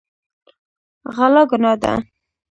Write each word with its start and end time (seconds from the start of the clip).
غلا 1.15 1.43
ګناه 1.49 1.73
ده. 1.81 1.93